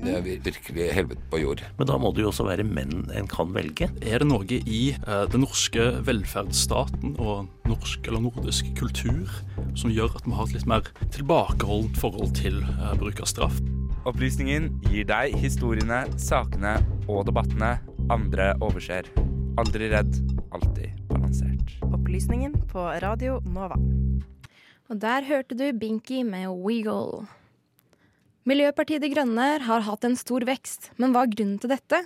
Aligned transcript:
Det 0.00 0.12
er 0.16 0.22
virkelig 0.24 0.86
helvete 0.96 1.24
på 1.30 1.40
jord. 1.42 1.62
Men 1.76 1.88
da 1.90 1.96
må 2.00 2.10
det 2.16 2.24
jo 2.24 2.30
også 2.30 2.46
være 2.48 2.64
menn 2.64 3.10
en 3.16 3.28
kan 3.28 3.50
velge. 3.52 3.90
Er 4.00 4.22
det 4.22 4.28
noe 4.30 4.46
i 4.48 4.80
eh, 4.96 5.24
den 5.32 5.44
norske 5.44 5.90
velferdsstaten 6.06 7.18
og 7.20 7.50
norsk 7.68 8.08
eller 8.08 8.24
nordisk 8.24 8.70
kultur 8.78 9.28
som 9.78 9.92
gjør 9.92 10.16
at 10.16 10.24
vi 10.26 10.36
har 10.38 10.48
et 10.48 10.56
litt 10.56 10.70
mer 10.70 10.88
tilbakeholdent 11.12 12.00
forhold 12.00 12.32
til 12.38 12.62
eh, 12.64 12.94
bruk 13.00 13.20
av 13.20 13.28
straff? 13.28 13.60
Opplysningen 14.08 14.70
gir 14.88 15.04
deg 15.10 15.36
historiene, 15.42 16.06
sakene 16.16 16.78
og 17.04 17.26
debattene 17.28 17.74
andre 18.10 18.54
overser. 18.64 19.10
Aldri 19.60 19.90
redd, 19.92 20.16
alltid 20.56 20.96
balansert. 21.10 21.76
Opplysningen 21.90 22.56
på 22.72 22.86
Radio 23.04 23.42
Nova. 23.44 23.76
Og 24.90 24.98
der 25.04 25.28
hørte 25.28 25.54
du 25.54 25.68
Binky 25.76 26.24
med 26.26 26.48
Wiggle. 26.64 27.28
Miljøpartiet 28.50 28.98
De 29.04 29.12
Grønne 29.12 29.44
har 29.62 29.84
hatt 29.86 30.04
en 30.06 30.16
stor 30.18 30.42
vekst, 30.48 30.88
men 30.98 31.12
hva 31.14 31.22
er 31.22 31.30
grunnen 31.30 31.58
til 31.62 31.70
dette? 31.70 32.00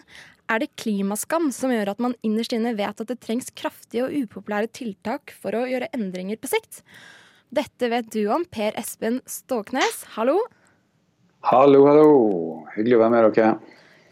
Er 0.52 0.60
det 0.60 0.74
klimaskam 0.76 1.46
som 1.56 1.70
gjør 1.72 1.94
at 1.94 2.02
man 2.04 2.16
innerst 2.26 2.52
inne 2.52 2.74
vet 2.76 2.98
at 3.00 3.08
det 3.08 3.16
trengs 3.22 3.48
kraftige 3.56 4.04
og 4.04 4.12
upopulære 4.12 4.68
tiltak 4.76 5.32
for 5.40 5.56
å 5.56 5.62
gjøre 5.70 5.88
endringer 5.96 6.36
på 6.36 6.50
sikt? 6.52 6.82
Dette 7.54 7.88
vet 7.88 8.10
du 8.12 8.26
om, 8.34 8.44
Per 8.44 8.76
Espen 8.76 9.22
Ståknes. 9.24 10.02
Hallo? 10.18 10.36
Hallo, 11.48 11.80
hallo. 11.88 12.10
Hyggelig 12.74 12.98
å 12.98 13.02
være 13.06 13.14
med 13.14 13.38
dere. 13.38 13.54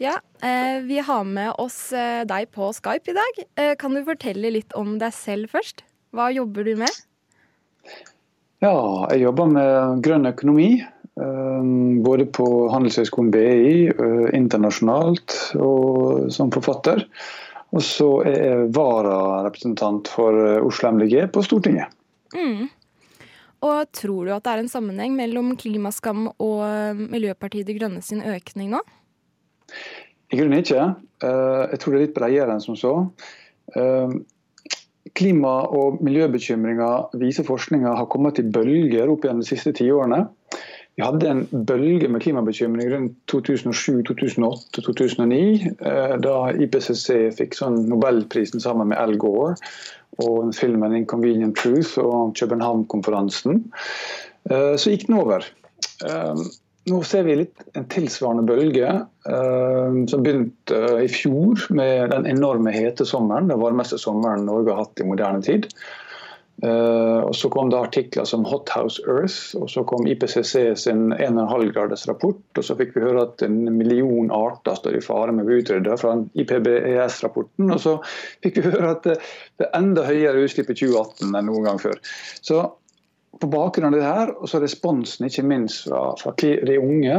Ja, 0.01 0.15
eh, 0.41 0.81
Vi 0.87 0.97
har 1.05 1.29
med 1.29 1.53
oss 1.61 1.93
eh, 1.93 2.23
deg 2.25 2.49
på 2.55 2.71
Skype 2.73 3.13
i 3.13 3.17
dag. 3.19 3.43
Eh, 3.61 3.75
kan 3.77 3.93
du 3.93 4.01
fortelle 4.07 4.55
litt 4.57 4.73
om 4.73 4.97
deg 4.97 5.13
selv 5.13 5.53
først? 5.53 5.85
Hva 6.09 6.31
jobber 6.33 6.65
du 6.65 6.73
med? 6.81 7.03
Ja, 8.63 8.73
jeg 9.11 9.27
jobber 9.27 9.53
med 9.53 10.01
grønn 10.01 10.25
økonomi. 10.33 10.81
Både 11.13 12.25
på 12.33 12.45
Handelshøyskolen 12.73 13.29
BI, 13.33 13.73
internasjonalt 14.33 15.35
og 15.61 16.31
som 16.33 16.49
forfatter. 16.53 17.03
Og 17.73 17.83
så 17.85 18.07
er 18.29 18.39
jeg 18.39 18.71
vararepresentant 18.73 20.09
for 20.09 20.37
Oslo 20.65 20.91
MDG 20.93 21.27
på 21.33 21.43
Stortinget. 21.45 21.93
Mm. 22.33 22.69
Og 23.63 23.93
tror 23.95 24.27
du 24.27 24.33
at 24.35 24.43
det 24.45 24.53
er 24.53 24.63
en 24.63 24.71
sammenheng 24.71 25.13
mellom 25.17 25.53
klimaskam 25.59 26.27
og 26.33 26.99
Miljøpartiet 26.99 27.69
De 27.69 27.77
Grønne 27.77 28.03
sin 28.03 28.21
økning 28.25 28.73
nå? 28.73 28.81
I 30.33 30.39
grunnen 30.39 30.59
ikke. 30.59 30.89
Jeg 31.23 31.79
tror 31.79 31.93
det 31.93 31.99
er 31.99 32.05
litt 32.07 32.17
bredere 32.17 32.55
enn 32.55 32.63
som 32.63 32.77
så. 32.79 32.93
Klima- 35.13 35.67
og 35.69 36.01
miljøbekymringer 36.03 37.13
viser 37.21 37.45
forskninga 37.47 37.93
har 37.99 38.09
kommet 38.11 38.41
i 38.41 38.47
bølger 38.49 39.11
opp 39.13 39.27
gjennom 39.27 39.43
de 39.43 39.49
siste 39.49 39.73
tiårene. 39.77 40.25
Vi 40.95 41.01
hadde 41.01 41.29
en 41.29 41.65
bølge 41.65 42.07
med 42.07 42.21
klimabekymring 42.21 42.91
rundt 42.93 43.15
2007, 43.31 44.03
2008, 44.11 44.81
2009. 44.85 45.71
Da 46.21 46.35
IPCC 46.53 47.07
fikk 47.39 47.57
sånn 47.57 47.79
Nobelprisen 47.89 48.61
sammen 48.61 48.91
med 48.91 49.01
Al 49.01 49.15
Gore 49.17 49.55
og 50.21 50.51
filmen 50.53 50.93
'Inconvenient 50.93 51.57
Truth' 51.57 51.97
og 51.97 52.35
København-konferansen. 52.37 53.63
Så 54.45 54.93
gikk 54.93 55.07
den 55.07 55.17
over. 55.17 55.47
Nå 56.83 56.99
ser 57.07 57.23
vi 57.25 57.39
litt 57.39 57.65
en 57.79 57.89
tilsvarende 57.89 58.45
bølge 58.45 58.93
som 59.25 60.25
begynte 60.25 60.81
i 61.01 61.09
fjor 61.09 61.65
med 61.73 62.13
den 62.13 62.27
enorme 62.35 62.73
hete 62.75 63.07
sommeren, 63.07 63.47
Den 63.49 63.61
varmeste 63.63 63.97
sommeren 63.97 64.45
Norge 64.45 64.75
har 64.75 64.83
hatt 64.83 65.01
i 65.01 65.07
moderne 65.07 65.41
tid. 65.41 65.69
Uh, 66.61 67.25
og 67.25 67.33
Så 67.35 67.49
kom 67.49 67.71
det 67.71 67.79
artikler 67.79 68.27
som 68.29 68.45
Hot 68.47 68.69
House 68.75 69.01
Earth, 69.09 69.55
og 69.57 69.71
så 69.73 69.83
kom 69.89 70.05
IPCC 70.07 70.77
sin 70.79 71.09
1,5 71.15 71.71
graders 71.73 72.05
rapport. 72.07 72.39
Og 72.57 72.63
så 72.63 72.77
fikk 72.79 72.93
vi 72.95 73.03
høre 73.03 73.25
at 73.25 73.41
en 73.43 73.57
million 73.77 74.29
arter 74.31 74.77
står 74.77 74.99
i 74.99 75.03
fare 75.03 75.33
med 75.33 75.43
å 75.43 75.49
bli 75.49 75.59
utryddet 75.63 75.99
fra 75.99 76.13
IPBES-rapporten. 76.43 77.73
Og 77.73 77.81
så 77.83 77.97
fikk 78.45 78.61
vi 78.61 78.69
høre 78.69 78.93
at 78.93 79.09
det 79.09 79.17
er 79.65 79.75
enda 79.79 80.05
høyere 80.07 80.45
utslipp 80.45 80.71
i 80.71 80.77
2018 80.77 81.33
enn 81.33 81.49
noen 81.49 81.67
gang 81.67 81.81
før. 81.81 81.99
Så 82.45 82.61
på 83.41 83.47
bakgrunn 83.49 83.89
av 83.89 83.95
det 83.97 84.05
her, 84.05 84.31
og 84.37 84.49
så 84.49 84.59
responsen 84.61 85.25
ikke 85.27 85.45
minst 85.47 85.87
fra, 85.87 86.01
fra 86.19 86.33
de 86.37 86.75
unge 86.77 87.15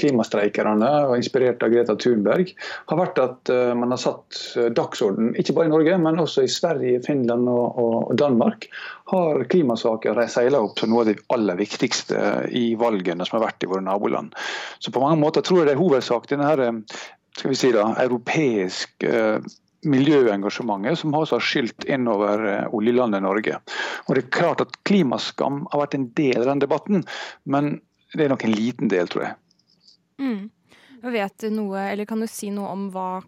klimastreikerne, 0.00 0.88
og 1.06 1.14
inspirert 1.16 1.62
av 1.62 1.72
Greta 1.72 1.96
Thunberg, 1.96 2.50
har 2.90 2.98
vært 2.98 3.20
at 3.22 3.52
man 3.78 3.94
har 3.94 4.00
satt 4.02 4.40
dagsorden, 4.76 5.32
ikke 5.38 5.54
bare 5.56 5.70
i 5.70 5.72
Norge, 5.72 5.98
men 6.02 6.20
også 6.22 6.44
i 6.44 6.50
Sverige, 6.50 7.02
Finland 7.06 7.48
og, 7.52 7.78
og 7.78 8.12
Danmark, 8.18 8.66
har 9.12 9.44
klimasaker 9.52 10.18
seila 10.32 10.62
opp 10.64 10.80
som 10.80 10.92
noe 10.92 11.04
av 11.04 11.12
det 11.12 11.18
aller 11.34 11.58
viktigste 11.58 12.20
i 12.58 12.72
valgene 12.80 13.26
som 13.28 13.38
har 13.38 13.48
vært 13.48 13.66
i 13.66 13.70
våre 13.70 13.84
naboland. 13.86 14.36
Så 14.82 14.92
på 14.92 15.02
mange 15.02 15.20
måter 15.22 15.44
tror 15.46 15.62
jeg 15.62 15.70
det 15.70 15.76
er 15.76 15.82
hovedsak 15.82 16.30
denne 16.30 16.48
her, 16.48 16.64
skal 17.36 17.52
vi 17.52 17.58
si 17.58 17.72
da, 17.74 17.92
europeisk 18.02 19.06
miljøengasjementet 19.88 21.00
som 21.00 21.14
har 21.16 21.42
skylt 21.42 21.86
innover 21.90 22.44
oljelandet 22.74 23.24
Norge. 23.24 23.58
Og 24.06 24.16
det 24.16 24.24
er 24.24 24.34
klart 24.34 24.62
at 24.64 24.76
Klimaskam 24.88 25.64
har 25.72 25.84
vært 25.84 25.96
en 25.98 26.08
del 26.18 26.42
av 26.42 26.50
den 26.52 26.62
debatten, 26.62 27.06
men 27.44 27.76
det 28.14 28.26
er 28.26 28.34
nok 28.34 28.44
en 28.46 28.54
liten 28.54 28.92
del, 28.92 29.08
tror 29.10 29.26
jeg. 29.26 29.38
Mm. 30.22 30.50
Vet 31.02 31.38
du 31.42 31.48
noe, 31.50 31.88
eller 31.90 32.06
Kan 32.06 32.22
du 32.22 32.28
si 32.30 32.52
noe 32.54 32.70
om 32.70 32.88
hva 32.94 33.22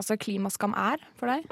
altså, 0.00 0.16
klimaskam 0.16 0.72
er 0.78 1.02
for 1.20 1.32
deg? 1.32 1.44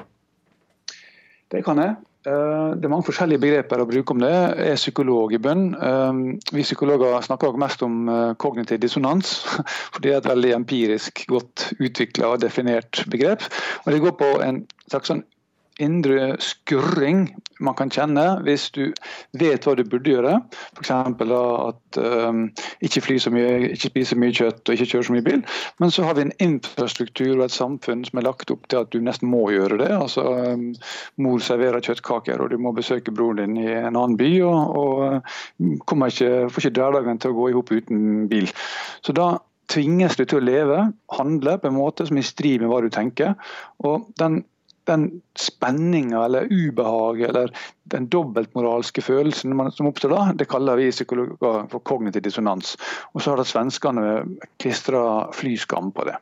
Det 1.49 1.61
kan 1.65 1.81
jeg. 1.81 1.97
Det 2.19 2.83
er 2.83 2.91
mange 2.91 3.07
forskjellige 3.07 3.39
begreper 3.39 3.79
å 3.79 3.87
bruke 3.87 4.11
om 4.11 4.19
det. 4.19 4.31
Jeg 4.33 4.73
er 4.73 4.79
psykolog 4.81 5.31
i 5.31 5.39
bunn. 5.39 5.69
Vi 6.51 6.65
psykologer 6.65 7.15
snakker 7.23 7.55
mest 7.61 7.85
om 7.85 8.09
kognitiv 8.43 8.81
dissonans, 8.83 9.37
for 9.93 10.03
det 10.03 10.11
er 10.11 10.19
et 10.19 10.27
veldig 10.27 10.51
empirisk, 10.57 11.23
godt 11.31 11.69
utvikla 11.79 12.33
og 12.33 12.43
definert 12.43 13.05
begrep. 13.07 13.47
Og 13.85 13.93
Det 13.95 14.01
går 14.03 14.17
på 14.19 14.33
en 14.43 14.65
slags 14.91 15.13
sånn 15.13 15.23
indre 15.81 16.35
skurring 16.43 17.27
man 17.59 17.75
kan 17.75 17.91
kjenne 17.91 18.23
hvis 18.45 18.69
du 18.75 18.91
vet 19.39 19.65
hva 19.67 19.75
du 19.75 19.83
burde 19.87 20.11
gjøre. 20.13 20.35
F.eks. 20.77 20.91
at 20.91 21.99
um, 21.99 22.45
ikke 22.85 23.03
fly 23.03 23.17
så 23.19 23.33
mye, 23.33 23.71
ikke 23.73 23.91
spise 23.91 24.17
mye 24.19 24.35
kjøtt 24.35 24.63
og 24.69 24.75
ikke 24.75 24.89
kjøre 24.93 25.07
så 25.09 25.15
mye 25.15 25.25
bil. 25.25 25.43
Men 25.83 25.93
så 25.93 26.05
har 26.07 26.17
vi 26.17 26.27
en 26.27 26.35
infrastruktur 26.43 27.33
og 27.35 27.45
et 27.47 27.55
samfunn 27.55 28.05
som 28.07 28.21
er 28.21 28.27
lagt 28.27 28.53
opp 28.53 28.69
til 28.71 28.83
at 28.83 28.93
du 28.93 28.99
nesten 29.03 29.31
må 29.31 29.45
gjøre 29.53 29.81
det. 29.81 29.91
Altså 29.95 30.25
um, 30.53 30.69
Mor 31.19 31.43
serverer 31.43 31.83
kjøttkaker, 31.83 32.39
og 32.39 32.53
du 32.53 32.59
må 32.61 32.73
besøke 32.75 33.13
broren 33.15 33.43
din 33.43 33.59
i 33.65 33.67
en 33.73 33.95
annen 33.95 34.17
by. 34.19 34.31
Og, 34.47 34.79
og 34.79 35.83
kommer 35.89 36.13
ikke, 36.13 36.47
får 36.53 36.69
ikke 36.69 36.79
hverdagen 36.79 37.21
til 37.21 37.33
å 37.33 37.39
gå 37.39 37.49
i 37.49 37.57
hop 37.57 37.73
uten 37.75 38.27
bil. 38.31 38.49
Så 39.05 39.15
da 39.15 39.33
tvinges 39.69 40.17
du 40.17 40.23
til 40.25 40.39
å 40.39 40.45
leve, 40.45 40.77
handle 41.13 41.57
på 41.61 41.69
en 41.69 41.77
måte 41.77 42.07
som 42.07 42.17
er 42.17 42.25
i 42.25 42.29
strid 42.29 42.63
med 42.63 42.71
hva 42.71 42.81
du 42.81 42.89
tenker. 42.93 43.35
og 43.85 44.07
den 44.19 44.41
den 44.89 45.05
spenninga 45.37 46.23
eller 46.25 46.49
ubehaget 46.49 47.29
eller 47.29 47.53
den 47.93 48.07
dobbeltmoralske 48.11 49.03
følelsen 49.05 49.53
som 49.75 49.89
oppstår 49.89 50.13
da, 50.13 50.23
det 50.35 50.49
kaller 50.49 50.79
vi 50.81 50.89
psykologer 50.91 51.69
for 51.71 51.85
kognitiv 51.85 52.25
dissonans. 52.25 52.75
Og 53.13 53.21
så 53.21 53.31
har 53.31 53.41
da 53.41 53.47
svenskene 53.47 54.09
klistra 54.61 55.03
flyskam 55.33 55.93
på 55.95 56.09
det. 56.09 56.17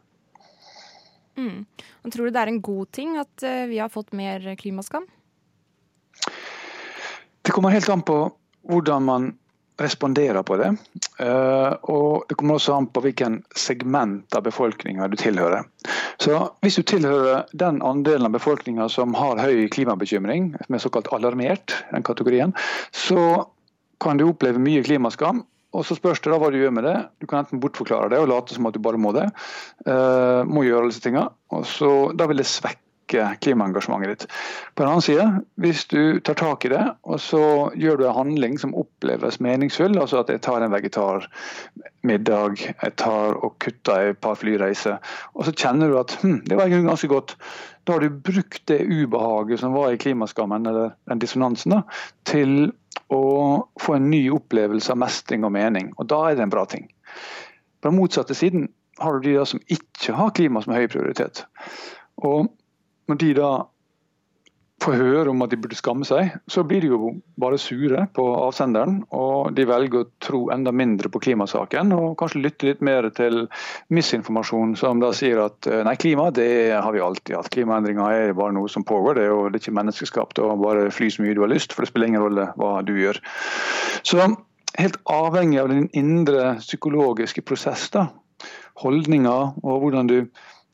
Mm. 1.38 1.66
Og 2.04 2.14
tror 2.14 2.28
du 2.28 2.34
det 2.34 2.44
er 2.44 2.54
en 2.54 2.64
god 2.66 2.92
ting 2.96 3.18
at 3.22 3.48
vi 3.70 3.82
har 3.82 3.92
fått 3.94 4.16
mer 4.18 4.46
klimaskam? 4.60 5.08
Det 7.42 7.54
kommer 7.56 7.72
helt 7.72 7.90
an 7.90 8.02
på 8.04 8.22
hvordan 8.68 9.06
man 9.08 9.28
responderer 9.80 10.44
på 10.44 10.58
det. 10.58 10.72
Og 11.88 12.26
det 12.28 12.36
kommer 12.36 12.58
også 12.58 12.74
an 12.76 12.90
på 12.92 13.04
hvilken 13.06 13.42
segment 13.56 14.36
av 14.36 14.44
befolkninga 14.48 15.08
du 15.12 15.16
tilhører. 15.20 15.64
Så 16.22 16.40
Hvis 16.66 16.76
du 16.80 16.84
tilhører 16.84 17.46
den 17.54 17.82
andelen 17.86 18.26
av 18.26 18.34
befolkninga 18.34 18.88
som 18.90 19.14
har 19.18 19.38
høy 19.38 19.68
klimabekymring, 19.74 20.56
som 20.66 20.76
er 20.76 20.82
såkalt 20.82 21.12
alarmert, 21.14 21.76
den 21.92 22.04
kategorien, 22.04 22.56
så 22.92 23.46
kan 24.02 24.18
du 24.18 24.28
oppleve 24.28 24.62
mye 24.62 24.84
klimaskam. 24.86 25.44
Og 25.78 25.86
Så 25.86 25.98
spørs 26.00 26.22
det 26.24 26.32
da 26.32 26.40
hva 26.42 26.50
du 26.50 26.58
gjør 26.58 26.74
med 26.74 26.88
det. 26.88 26.96
Du 27.22 27.28
kan 27.28 27.44
enten 27.44 27.62
bortforklare 27.62 28.10
det 28.10 28.20
og 28.24 28.32
late 28.32 28.56
som 28.56 28.66
at 28.66 28.74
du 28.74 28.80
bare 28.82 28.98
må 28.98 29.12
det. 29.14 29.30
må 30.48 30.64
gjøre 30.66 30.88
alle 30.88 30.96
disse. 30.96 31.30
Og 31.54 32.18
Da 32.18 32.26
vil 32.26 32.38
det 32.42 32.50
svekke 32.50 32.87
klimaengasjementet 33.08 34.10
ditt. 34.12 34.26
På 34.76 34.84
den 34.84 34.92
annen 34.92 35.06
side, 35.06 35.26
hvis 35.62 35.86
du 35.92 36.20
tar 36.20 36.38
tak 36.40 36.66
i 36.66 36.72
det, 36.74 36.84
og 37.08 37.22
så 37.24 37.42
gjør 37.76 38.00
du 38.00 38.06
en 38.08 38.18
handling 38.18 38.58
som 38.62 38.76
oppleves 38.78 39.40
meningsfull, 39.44 39.98
altså 40.00 40.22
at 40.22 40.32
jeg 40.34 40.44
tar 40.46 40.64
en 40.64 40.74
vegetarmiddag, 40.74 42.60
jeg 42.68 42.96
tar 43.00 43.40
og 43.40 43.58
kutter 43.64 44.12
et 44.12 44.22
par 44.24 44.38
flyreiser, 44.40 45.00
og 45.34 45.48
så 45.48 45.56
kjenner 45.56 45.92
du 45.92 46.00
at 46.02 46.18
hm, 46.22 46.42
det 46.50 46.60
var 46.60 46.74
ganske 46.74 47.12
godt. 47.12 47.38
Da 47.88 47.96
har 47.96 48.04
du 48.04 48.10
brukt 48.12 48.66
det 48.68 48.82
ubehaget 48.84 49.62
som 49.62 49.76
var 49.78 49.94
i 49.94 50.02
klimaskammen, 50.02 50.68
eller 50.68 50.92
den 51.08 51.24
dissonansen, 51.24 51.78
da, 51.78 51.84
til 52.28 52.74
å 53.14 53.24
få 53.80 53.96
en 53.96 54.10
ny 54.12 54.26
opplevelse 54.36 54.92
av 54.92 55.00
mestring 55.00 55.46
og 55.48 55.54
mening. 55.56 55.94
Og 55.96 56.10
da 56.12 56.26
er 56.28 56.36
det 56.36 56.44
en 56.44 56.52
bra 56.52 56.66
ting. 56.68 56.90
På 57.80 57.92
den 57.92 58.00
motsatte 58.02 58.36
siden 58.36 58.68
har 59.00 59.20
du 59.20 59.30
de 59.30 59.46
som 59.46 59.62
ikke 59.72 60.16
har 60.18 60.34
klima 60.36 60.64
som 60.64 60.76
høy 60.76 60.88
prioritet. 60.92 61.46
Og 62.26 62.50
når 63.08 63.20
de 63.24 63.34
da 63.38 63.52
får 64.84 64.94
høre 65.00 65.32
om 65.32 65.42
at 65.42 65.52
de 65.52 65.58
burde 65.58 65.78
skamme 65.78 66.06
seg, 66.06 66.36
så 66.52 66.62
blir 66.68 66.84
de 66.84 66.92
jo 66.92 67.10
bare 67.42 67.58
sure 67.62 68.04
på 68.14 68.24
avsenderen. 68.38 69.00
Og 69.16 69.56
de 69.58 69.66
velger 69.68 70.04
å 70.04 70.10
tro 70.24 70.42
enda 70.54 70.74
mindre 70.76 71.10
på 71.14 71.22
klimasaken, 71.24 71.94
og 71.98 72.18
kanskje 72.20 72.44
lytte 72.44 72.70
litt 72.70 72.84
mer 72.86 73.10
til 73.18 73.48
misinformasjon 73.94 74.76
som 74.80 75.02
da 75.02 75.10
sier 75.18 75.42
at 75.48 75.70
eh, 75.70 75.82
nei, 75.88 75.96
klima 76.00 76.30
det 76.36 76.50
har 76.76 76.94
vi 76.94 77.02
alltid 77.04 77.40
hatt. 77.40 77.52
Klimaendringer 77.54 78.30
er 78.30 78.36
bare 78.38 78.54
noe 78.56 78.70
som 78.72 78.86
pågår, 78.88 79.18
det 79.18 79.26
er 79.26 79.34
jo 79.34 79.48
det 79.48 79.58
er 79.58 79.66
ikke 79.66 79.78
menneskeskapt 79.80 80.44
å 80.44 80.52
bare 80.62 80.92
fly 80.94 81.10
så 81.14 81.26
mye 81.26 81.38
du 81.38 81.42
har 81.46 81.54
lyst, 81.54 81.74
for 81.74 81.84
det 81.84 81.92
spiller 81.92 82.14
ingen 82.14 82.28
rolle 82.28 82.52
hva 82.62 82.78
du 82.86 82.94
gjør. 83.00 83.22
Så 84.06 84.22
helt 84.78 85.02
avhengig 85.10 85.62
av 85.64 85.74
den 85.74 85.88
indre 85.98 86.54
psykologiske 86.62 87.42
prosess, 87.50 87.90
da, 87.96 88.12
holdninger 88.78 89.58
og 89.66 89.82
hvordan 89.82 90.12
du 90.12 90.20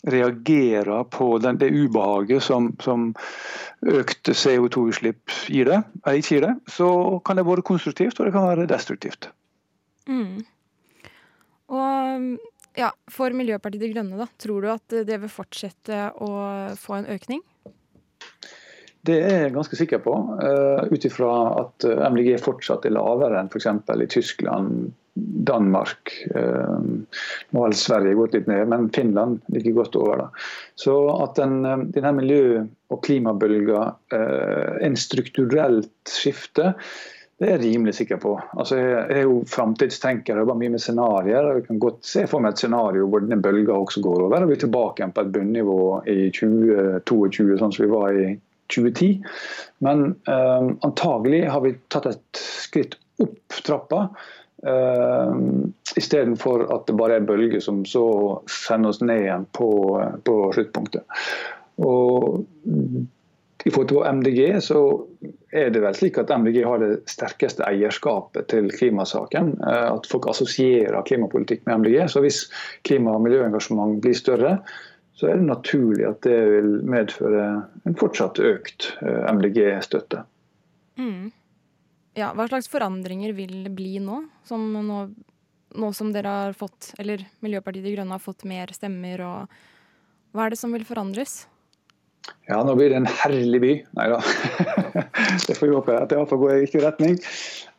reagerer 0.07 1.03
på 1.03 1.37
den, 1.39 1.57
det 1.57 1.71
ubehaget 1.71 2.43
som, 2.43 2.73
som 2.83 3.11
økte 3.81 4.35
CO2-utslipp 4.35 5.31
gir 5.47 5.69
det, 5.69 5.79
eller 6.03 6.19
ikke 6.19 6.35
gir 6.35 6.47
det, 6.47 6.55
så 6.71 6.89
kan 7.25 7.39
det 7.39 7.47
være 7.47 7.65
konstruktivt 7.65 8.19
og 8.19 8.27
det 8.27 8.33
kan 8.35 8.47
være 8.47 8.67
destruktivt. 8.69 9.29
Mm. 10.07 10.43
Og 11.71 12.27
ja, 12.75 12.89
For 13.11 13.35
Miljøpartiet 13.37 13.85
De 13.85 13.91
Grønne, 13.93 14.19
da, 14.19 14.27
tror 14.39 14.63
du 14.63 14.71
at 14.73 14.95
det 15.07 15.19
vil 15.21 15.31
fortsette 15.31 16.09
å 16.19 16.31
få 16.79 16.99
en 16.99 17.09
økning? 17.13 17.43
Det 19.03 19.17
er 19.19 19.41
jeg 19.45 19.55
ganske 19.55 19.77
sikker 19.77 19.99
på, 20.03 20.13
uh, 20.39 20.83
ut 20.87 21.05
ifra 21.07 21.31
at 21.59 21.85
MDG 21.85 22.37
fortsatt 22.43 22.85
er 22.87 22.95
lavere 22.95 23.39
enn 23.39 23.51
f.eks. 23.51 23.67
i 23.67 24.07
Tyskland, 24.11 24.93
Danmark. 25.15 26.13
Eh, 26.35 26.77
nå 27.49 27.63
har 27.63 27.71
Sverige 27.77 28.17
gått 28.17 28.33
litt 28.33 28.47
ned, 28.49 28.67
men 28.67 28.89
Finland 28.89 29.41
ligger 29.53 29.75
godt 29.77 29.97
over. 29.99 30.23
Da. 30.23 30.29
Så 30.75 30.95
at 31.21 31.35
den, 31.37 31.65
eh, 31.65 31.83
denne 31.93 32.13
miljø- 32.17 32.67
og 32.89 33.03
klimabølga 33.05 33.83
er 34.13 34.23
eh, 34.23 34.87
en 34.87 34.97
strukturelt 34.97 36.09
skifte, 36.09 36.73
det 37.41 37.49
er 37.49 37.57
jeg 37.57 37.63
rimelig 37.73 37.95
sikker 37.97 38.19
på. 38.21 38.33
Altså, 38.55 38.77
jeg 38.77 39.17
er 39.17 39.23
jo 39.25 39.39
framtidstenker, 39.49 40.37
jobber 40.37 40.57
mye 40.57 40.71
med 40.75 40.81
scenarioer. 40.81 41.49
Jeg 41.57 41.65
kan 41.67 41.81
godt 41.81 42.05
se 42.07 42.25
for 42.29 42.43
meg 42.43 42.53
et 42.53 42.61
scenario 42.61 43.07
hvor 43.09 43.23
denne 43.25 43.41
bølga 43.41 43.73
også 43.75 44.03
går 44.05 44.27
over. 44.27 44.45
og 44.45 44.53
er 44.53 44.61
tilbake 44.61 45.01
igjen 45.01 45.13
på 45.13 45.25
et 45.25 45.33
bunnivå 45.33 45.79
i 46.07 46.29
2022, 46.31 47.57
sånn 47.59 47.73
som 47.73 47.83
vi 47.83 47.91
var 47.91 48.13
i 48.13 48.27
2010. 48.71 49.09
Men 49.83 50.05
um, 50.29 50.69
antagelig 50.85 51.41
har 51.49 51.65
vi 51.65 51.73
tatt 51.91 52.07
et 52.13 52.43
skritt 52.45 52.95
opp 53.23 53.59
trappa. 53.65 54.05
Uh, 54.63 55.67
Istedenfor 55.99 56.67
at 56.73 56.87
det 56.87 56.95
bare 56.97 57.19
er 57.19 57.25
bølger 57.27 57.59
som 57.61 57.83
så 57.85 58.05
sender 58.49 58.93
oss 58.93 59.01
ned 59.03 59.25
igjen 59.25 59.43
på, 59.53 59.69
på 60.23 60.37
sluttpunktet. 60.55 61.03
Og 61.83 62.45
i 63.65 63.71
forhold 63.71 63.89
til 63.89 64.17
MDG 64.17 64.39
så 64.63 64.79
er 65.55 65.69
det 65.71 65.83
vel 65.83 65.95
slik 65.95 66.17
at 66.19 66.31
MDG 66.35 66.63
har 66.67 66.81
det 66.81 66.91
sterkeste 67.11 67.63
eierskapet 67.67 68.49
til 68.51 68.67
klimasaken. 68.73 69.53
Eh, 69.63 69.85
at 69.93 70.09
folk 70.11 70.27
assosierer 70.31 71.05
klimapolitikk 71.07 71.63
med 71.67 71.83
MDG. 71.83 72.01
Så 72.11 72.23
hvis 72.25 72.43
klima- 72.87 73.15
og 73.15 73.23
miljøengasjement 73.23 74.01
blir 74.03 74.17
større, 74.17 74.57
så 75.15 75.29
er 75.29 75.39
det 75.39 75.47
naturlig 75.47 76.07
at 76.09 76.25
det 76.25 76.39
vil 76.51 76.73
medføre 76.89 77.45
en 77.87 77.95
fortsatt 77.99 78.41
økt 78.43 78.91
eh, 79.05 79.23
MDG-støtte. 79.31 80.25
Mm. 80.99 81.31
Ja, 82.17 82.31
hva 82.37 82.45
slags 82.49 82.69
forandringer 82.69 83.33
vil 83.33 83.63
det 83.65 83.71
bli 83.73 83.95
nå? 84.03 84.19
Som 84.45 84.67
nå, 84.73 84.99
nå, 85.73 85.93
som 85.97 86.11
dere 86.13 86.35
har 86.45 86.57
fått, 86.57 86.91
eller 87.01 87.25
Miljøpartiet 87.41 87.85
De 87.87 87.95
Grønne 87.95 88.13
har 88.13 88.21
fått 88.21 88.45
mer 88.49 88.73
stemmer, 88.75 89.23
og 89.25 90.33
hva 90.33 90.45
er 90.45 90.53
det 90.53 90.61
som 90.61 90.73
vil 90.75 90.85
forandres? 90.85 91.43
Ja, 92.47 92.59
nå 92.63 92.75
blir 92.75 92.91
det 92.91 92.99
en 93.01 93.09
herlig 93.09 93.59
by. 93.63 93.73
Nei 93.97 94.07
da. 94.11 94.19
det 95.47 95.55
får 95.57 95.67
vi 95.67 95.75
håpe 95.75 95.95
at 95.97 96.11
det 96.11 96.17
iallfall 96.19 96.41
går 96.43 96.53
i 96.53 96.61
riktig 96.65 96.83
retning. 96.83 97.17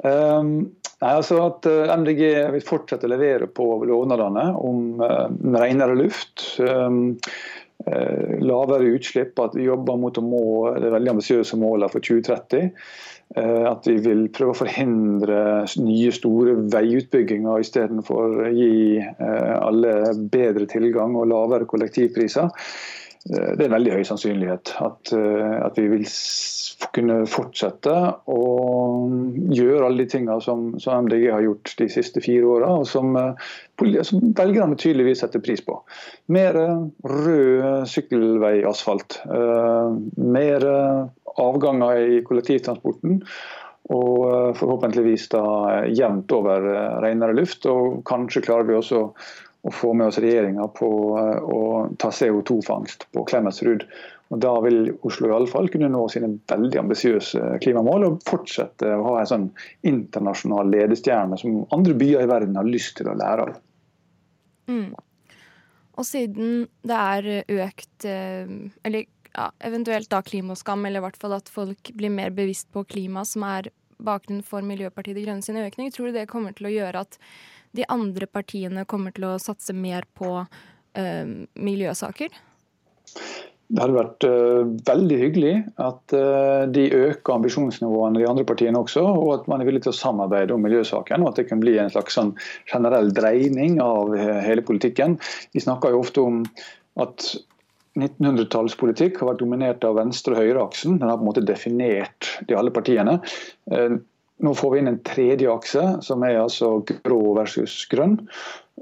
Um, 0.05 0.53
nei, 1.01 1.13
altså 1.13 1.41
at 1.47 1.69
uh, 1.69 1.93
MDG 1.93 2.23
vil 2.57 2.65
fortsette 2.65 3.09
å 3.09 3.13
levere 3.13 3.49
på 3.49 3.67
lovnadene 3.89 4.51
om 4.59 5.01
um, 5.01 5.39
renere 5.57 5.97
luft. 6.01 6.47
Um, 6.61 7.17
uh, 7.87 8.37
lavere 8.45 8.95
utslipp, 8.97 9.37
at 9.41 9.57
vi 9.57 9.69
jobber 9.69 10.01
mot 10.01 10.21
å 10.21 10.25
må 10.25 10.45
det 10.81 10.93
veldig 10.97 11.17
ambisiøse 11.17 11.61
målene 11.61 11.93
for 11.93 12.05
2030. 12.05 12.73
Eh, 13.37 13.65
at 13.67 13.87
vi 13.89 13.97
vil 14.05 14.27
prøve 14.35 14.53
å 14.55 14.59
forhindre 14.59 15.39
nye, 15.83 16.11
store 16.15 16.55
veiutbygginger 16.71 17.65
istedenfor 17.65 18.45
å 18.45 18.51
gi 18.55 19.01
eh, 19.01 19.55
alle 19.59 20.13
bedre 20.31 20.69
tilgang 20.71 21.17
og 21.19 21.31
lavere 21.33 21.67
kollektivpriser. 21.67 22.47
Eh, 22.47 23.49
det 23.57 23.65
er 23.65 23.67
en 23.67 23.75
veldig 23.75 23.97
høy 23.97 24.05
sannsynlighet 24.07 24.77
at, 24.85 25.15
at 25.17 25.81
vi 25.81 25.89
vil 25.97 26.07
kunne 26.95 27.17
fortsette 27.31 27.97
å 28.31 28.45
gjøre 29.57 29.89
alle 29.89 30.05
de 30.05 30.09
tingene 30.15 30.39
som, 30.45 30.69
som 30.79 31.09
MDG 31.09 31.27
har 31.33 31.43
gjort 31.43 31.75
de 31.81 31.91
siste 31.91 32.23
fire 32.23 32.47
åra, 32.59 32.71
og 32.83 32.87
som, 32.87 33.17
som 34.07 34.31
velgerne 34.37 34.79
tydeligvis 34.79 35.25
setter 35.25 35.43
pris 35.43 35.65
på. 35.65 35.81
Mer 36.35 36.61
rød 37.09 37.89
sykkelveiasfalt. 37.91 39.23
Mer 40.21 40.69
avganger 41.41 41.97
i 41.97 42.23
kollektivtransporten. 42.27 43.21
Og 43.93 44.19
eh, 44.31 44.51
forhåpentligvis 44.57 45.29
da 45.35 45.45
jevnt 45.93 46.33
over 46.33 46.69
eh, 46.73 46.99
renere 47.05 47.37
luft. 47.37 47.67
Og 47.69 48.01
kanskje 48.09 48.45
klarer 48.47 48.69
vi 48.69 48.79
også 48.79 49.05
å 49.65 49.73
få 49.73 49.93
med 49.97 50.09
oss 50.11 50.21
regjeringa 50.25 50.67
på 50.77 50.89
eh, 51.21 51.39
å 51.45 51.61
ta 52.01 52.13
CO2-fangst 52.15 53.09
på 53.13 53.27
Klemetsrud. 53.29 53.85
Og 54.33 54.41
Da 54.41 54.55
vil 54.65 54.89
Oslo 55.05 55.29
i 55.29 55.35
alle 55.37 55.51
fall 55.51 55.69
kunne 55.73 55.91
nå 55.93 56.07
sine 56.09 56.33
veldig 56.49 56.81
ambisiøse 56.81 57.59
klimamål 57.63 58.09
og 58.09 58.23
fortsette 58.29 58.89
å 58.97 59.05
ha 59.11 59.19
en 59.21 59.31
sånn 59.31 59.49
internasjonal 59.87 60.73
ledestjerne 60.73 61.37
som 61.41 61.67
andre 61.77 61.97
byer 62.01 62.25
i 62.25 62.31
verden 62.31 62.57
har 62.57 62.69
lyst 62.69 62.97
til 62.99 63.13
å 63.13 63.19
lære 63.21 63.51
av. 63.51 63.59
Mm. 64.73 64.95
Og 65.95 66.09
siden 66.09 66.65
det 66.89 66.97
er 66.97 67.27
økt 67.45 68.07
Eller 68.09 69.05
ja, 69.35 69.51
eventuelt 69.59 70.11
da 70.11 70.23
klimaskam, 70.23 70.87
eller 70.87 71.03
i 71.03 71.07
hvert 71.09 71.21
fall 71.21 71.37
at 71.37 71.51
folk 71.53 71.91
blir 71.99 72.13
mer 72.13 72.35
bevisst 72.35 72.71
på 72.73 72.85
klima, 72.89 73.25
som 73.29 73.47
er 73.49 73.71
bakgrunnen 74.05 74.45
for 74.47 74.65
Miljøpartiet 74.67 75.19
De 75.19 75.25
Grønne 75.27 75.45
sin 75.45 75.59
økning. 75.61 75.91
Tror 75.95 76.11
du 76.11 76.19
det 76.19 76.29
kommer 76.31 76.55
til 76.57 76.71
å 76.71 76.75
gjøre 76.75 77.05
at 77.07 77.19
de 77.75 77.87
andre 77.91 78.29
partiene 78.31 78.87
kommer 78.87 79.15
til 79.15 79.27
å 79.29 79.39
satse 79.43 79.75
mer 79.75 80.07
på 80.15 80.37
øh, 80.43 81.33
miljøsaker? 81.55 82.31
Det 83.75 83.81
hadde 83.81 83.97
vært 83.97 84.25
uh, 84.29 84.67
veldig 84.87 85.17
hyggelig 85.19 85.55
at 85.81 86.15
uh, 86.15 86.67
de 86.71 86.85
øker 86.95 87.35
ambisjonsnivåene 87.35 88.21
de 88.21 88.27
andre 88.29 88.45
partiene 88.47 88.79
også, 88.79 89.03
og 89.03 89.31
at 89.39 89.49
man 89.51 89.63
er 89.63 89.67
villig 89.71 89.87
til 89.87 89.95
å 89.95 89.97
samarbeide 89.97 90.55
om 90.55 90.63
miljøsaken. 90.63 91.25
og 91.25 91.33
At 91.33 91.41
det 91.41 91.47
kan 91.49 91.63
bli 91.63 91.79
en 91.81 91.91
slags 91.91 92.19
sånn 92.19 92.35
generell 92.71 93.11
dreining 93.17 93.81
av 93.83 94.13
hele 94.15 94.63
politikken. 94.63 95.17
Vi 95.57 95.65
snakker 95.65 95.95
jo 95.95 96.05
ofte 96.05 96.23
om 96.23 96.45
at 97.03 97.33
1900-tallspolitikk 97.95 99.21
har 99.21 99.33
vært 99.33 99.43
dominert 99.45 99.85
av 99.87 99.99
venstre- 100.01 100.35
og 100.35 100.43
høyreaksen. 100.43 100.99
Den 100.99 101.11
har 101.11 101.21
på 101.21 101.25
en 101.25 101.31
måte 101.31 101.47
definert 101.47 102.33
de 102.49 102.59
alle 102.59 102.75
partiene. 102.75 103.21
Eh, 103.71 103.99
nå 104.45 104.55
får 104.59 104.73
vi 104.73 104.81
inn 104.83 104.91
en 104.91 105.05
tredje 105.07 105.53
akse, 105.53 105.85
som 106.03 106.25
er 106.27 106.41
altså 106.43 106.77
grå 107.07 107.21
versus 107.39 107.85
grønn. 107.91 108.19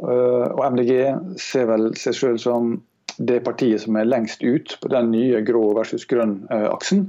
Eh, 0.00 0.49
og 0.49 0.64
MDG 0.73 0.95
ser 1.40 1.69
vel 1.69 1.92
seg 2.00 2.16
selv 2.16 2.40
som 2.42 2.78
det 3.21 3.42
partiet 3.45 3.83
som 3.83 3.99
er 4.00 4.09
lengst 4.09 4.40
ut 4.40 4.73
på 4.81 4.88
den 4.88 5.11
nye 5.12 5.42
grå 5.45 5.61
versus 5.76 6.07
grønn-aksen. 6.09 7.04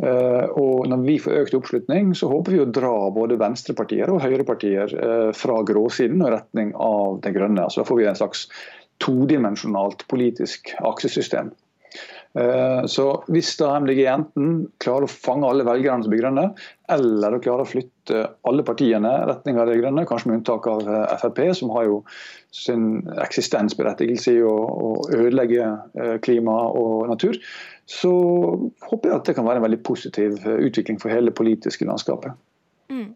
Eh, 0.00 0.44
og 0.56 0.88
når 0.88 1.02
vi 1.04 1.18
får 1.20 1.42
økt 1.42 1.58
oppslutning, 1.58 2.14
så 2.16 2.30
håper 2.32 2.56
vi 2.56 2.62
å 2.64 2.70
dra 2.72 2.94
både 3.12 3.36
venstrepartier 3.36 4.08
og 4.08 4.24
høyrepartier 4.24 4.96
fra 5.36 5.60
gråsiden 5.68 6.24
og 6.24 6.32
retning 6.32 6.72
av 6.80 7.20
det 7.26 7.34
grønne. 7.36 7.68
Så 7.68 7.82
da 7.82 7.90
får 7.90 8.00
vi 8.00 8.08
en 8.08 8.22
slags 8.22 8.46
todimensjonalt 9.02 10.06
politisk 10.10 10.72
aksesystem. 10.80 11.52
Eh, 12.32 12.84
så 12.88 13.06
hvis 13.28 13.50
da 13.60 13.74
MDG 13.82 14.06
enten 14.08 14.52
klarer 14.80 15.04
å 15.04 15.12
fange 15.12 15.48
alle 15.48 15.66
velgerne 15.68 16.04
som 16.04 16.12
blir 16.12 16.22
grønne, 16.22 16.46
eller 16.92 17.36
å 17.36 17.40
klare 17.44 17.66
å 17.66 17.68
flytte 17.68 18.22
alle 18.48 18.64
partiene 18.64 19.10
i 19.18 19.26
retning 19.28 19.60
av 19.60 19.68
det 19.68 19.76
grønne, 19.82 20.06
kanskje 20.08 20.30
med 20.30 20.40
unntak 20.40 20.68
av 20.70 20.88
eh, 20.88 21.16
Frp, 21.20 21.42
som 21.58 21.72
har 21.76 21.90
jo 21.90 21.98
sin 22.56 23.02
eksistensberettigelse 23.20 24.36
i 24.38 24.42
å, 24.48 24.56
ødelegge 25.12 25.66
eh, 25.68 26.16
klima 26.24 26.56
og 26.72 27.10
natur, 27.12 27.36
så 27.88 28.12
håper 28.88 29.10
jeg 29.10 29.18
at 29.18 29.28
det 29.28 29.36
kan 29.36 29.48
være 29.48 29.60
en 29.60 29.66
veldig 29.66 29.82
positiv 29.84 30.38
utvikling 30.46 31.02
for 31.02 31.12
hele 31.12 31.28
det 31.28 31.36
politiske 31.36 31.84
landskapet. 31.88 32.32
Mm. 32.92 33.10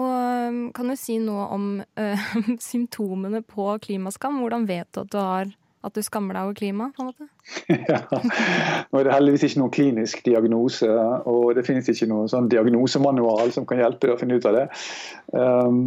Og 0.00 0.48
um, 0.48 0.60
kan 0.76 0.90
du 0.90 0.96
si 0.98 1.18
noe 1.22 1.46
om 1.52 1.66
øh, 1.80 2.28
symptomene 2.70 3.42
på 3.46 3.72
klimaskam? 3.84 4.40
Hvordan 4.42 4.68
vet 4.70 4.88
du 4.94 5.02
at 5.02 5.12
du, 5.12 5.18
har, 5.20 5.52
at 5.84 5.96
du 5.96 6.02
skammer 6.06 6.36
deg 6.36 6.48
over 6.48 6.56
klima? 6.56 6.90
på 6.96 7.04
en 7.04 7.10
måte? 7.10 7.28
ja. 7.92 8.00
Nå 8.90 9.00
er 9.00 9.08
det 9.08 9.14
heldigvis 9.14 9.48
ikke 9.48 9.62
noen 9.62 9.74
klinisk 9.76 10.24
diagnose, 10.26 10.90
og 11.28 11.54
det 11.58 11.66
finnes 11.68 11.88
ikke 11.92 12.08
noen 12.10 12.30
sånn 12.32 12.50
diagnosemanual 12.52 13.52
som 13.56 13.68
kan 13.68 13.82
hjelpe 13.82 14.08
deg 14.08 14.16
å 14.16 14.20
finne 14.20 14.40
ut 14.40 14.50
av 14.50 14.60
det. 14.60 14.66
Um, 15.34 15.82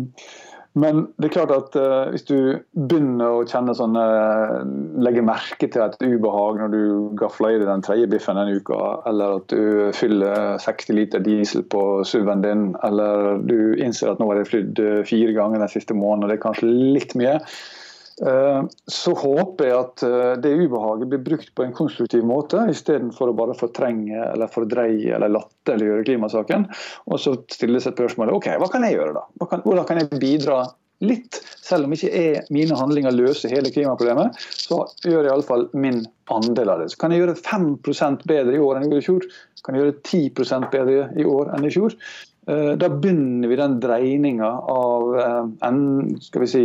Men 0.74 1.04
det 1.22 1.28
er 1.28 1.34
klart 1.36 1.52
at 1.54 1.76
uh, 1.78 2.10
hvis 2.10 2.26
du 2.26 2.38
begynner 2.74 3.30
å 3.30 3.44
kjenne 3.46 3.76
sånne 3.78 4.04
Legge 5.06 5.22
merke 5.26 5.70
til 5.70 5.84
et 5.84 6.00
ubehag 6.02 6.58
når 6.64 6.74
du 6.74 6.82
gafler 7.20 7.54
i 7.54 7.60
deg 7.62 7.70
den 7.70 7.86
tredje 7.86 8.10
biffen 8.10 8.40
denne 8.40 8.58
uka, 8.58 8.80
eller 9.10 9.38
at 9.38 9.54
du 9.54 9.94
fyller 9.94 10.58
60 10.64 10.98
liter 10.98 11.22
diesel 11.22 11.66
på 11.70 12.02
SUV-en 12.08 12.42
din, 12.46 12.66
eller 12.88 13.44
du 13.46 13.76
innser 13.78 14.14
at 14.14 14.22
nå 14.22 14.32
har 14.32 14.42
jeg 14.42 14.50
flydd 14.50 14.82
eh, 14.82 15.00
fire 15.06 15.38
ganger 15.38 15.62
den 15.62 15.74
siste 15.76 15.98
måneden, 15.98 16.26
og 16.26 16.32
det 16.32 16.40
er 16.40 16.46
kanskje 16.48 16.72
litt 16.72 17.14
mye, 17.20 17.38
så 18.14 19.14
håper 19.18 19.68
jeg 19.68 19.78
at 19.78 20.04
det 20.44 20.52
ubehaget 20.54 21.10
blir 21.10 21.24
brukt 21.26 21.50
på 21.58 21.66
en 21.66 21.74
konstruktiv 21.76 22.22
måte, 22.28 22.62
istedenfor 22.70 23.32
å 23.32 23.36
bare 23.38 23.56
fortrenge 23.58 24.20
eller 24.28 24.52
fordreie 24.54 25.16
eller 25.16 25.34
latterliggjøre 25.34 26.06
klimasaken. 26.08 26.68
Og 27.10 27.20
så 27.24 27.36
stilles 27.52 27.90
et 27.90 27.98
spørsmål 27.98 28.36
ok, 28.36 28.52
hva 28.62 28.70
kan 28.72 28.86
jeg 28.86 29.00
gjøre 29.00 29.18
da? 29.18 29.26
hvordan 29.40 29.88
kan 29.90 30.04
jeg 30.04 30.22
bidra 30.22 30.62
litt. 31.04 31.40
Selv 31.64 31.88
om 31.88 31.96
ikke 31.96 32.12
er 32.16 32.52
mine 32.54 32.78
handlinger 32.78 33.16
løser 33.16 33.54
hele 33.54 33.72
klimaproblemet, 33.74 34.38
så 34.40 34.84
gjør 35.06 35.22
jeg 35.22 35.32
iallfall 35.32 35.66
min 35.76 36.04
andel 36.34 36.72
av 36.74 36.84
det. 36.84 36.92
Så 36.94 37.02
kan 37.02 37.14
jeg 37.14 37.24
gjøre 37.24 37.40
5% 37.40 38.28
bedre 38.30 38.56
i 38.56 38.62
år 38.62 38.80
enn 38.80 38.90
jeg 38.90 39.04
i 39.04 39.08
fjor. 39.08 39.28
Kan 39.64 39.78
jeg 39.78 39.86
gjøre 39.86 39.98
10% 40.02 40.70
bedre 40.74 41.10
i 41.20 41.28
år 41.28 41.54
enn 41.56 41.68
i 41.68 41.74
fjor. 41.74 41.96
Eh, 42.46 42.74
da 42.76 42.90
begynner 42.90 43.48
vi 43.48 43.56
den 43.56 43.80
dreininga 43.80 44.50
av 44.68 45.20
eh, 45.20 45.70
skal 46.22 46.48
si, 46.50 46.64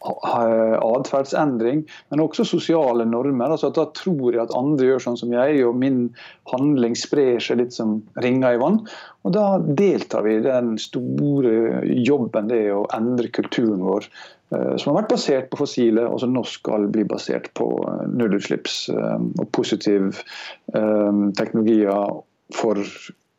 atferdsendring, 0.00 1.82
men 2.08 2.22
også 2.24 2.46
sosiale 2.48 3.04
normer. 3.08 3.52
Altså 3.52 3.70
da 3.76 3.84
tror 3.98 4.32
jeg 4.32 4.42
at 4.46 4.56
andre 4.56 4.88
gjør 4.88 5.04
sånn 5.04 5.20
som 5.20 5.34
jeg, 5.34 5.60
og 5.68 5.76
min 5.82 6.06
handling 6.52 6.96
sprer 6.96 7.42
seg 7.44 7.60
litt 7.60 7.76
som 7.76 7.98
ringer 8.24 8.56
i 8.56 8.62
vann. 8.62 8.80
Og 9.26 9.34
Da 9.36 9.58
deltar 9.60 10.24
vi 10.24 10.38
i 10.38 10.44
den 10.44 10.78
store 10.80 11.84
jobben 11.84 12.48
det 12.48 12.62
er 12.70 12.78
å 12.78 12.88
endre 12.96 13.28
kulturen 13.28 13.84
vår, 13.84 14.08
eh, 14.54 14.74
som 14.80 14.94
har 14.94 15.02
vært 15.02 15.12
basert 15.12 15.50
på 15.52 15.60
fossile, 15.66 16.08
og 16.08 16.22
som 16.24 16.32
nå 16.32 16.46
skal 16.48 16.88
bli 16.88 17.04
basert 17.04 17.52
på 17.58 17.68
nullutslipps 18.08 18.86
og 18.96 19.48
positive 19.52 20.24
teknologier 20.72 22.22
for 22.56 22.80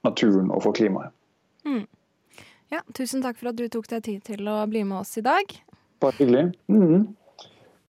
naturen 0.05 0.51
og 0.53 0.61
for 0.67 0.77
klimaet. 0.77 1.15
Mm. 1.65 1.85
Ja, 2.69 2.83
tusen 2.93 3.23
takk 3.25 3.39
for 3.39 3.51
at 3.51 3.57
du 3.57 3.65
tok 3.71 3.87
deg 3.89 4.03
tid 4.05 4.25
til 4.27 4.47
å 4.49 4.61
bli 4.69 4.83
med 4.85 5.01
oss 5.01 5.17
i 5.17 5.25
dag. 5.25 5.55
Bare 5.99 6.15
hyggelig. 6.19 6.45
Mm. 6.71 7.07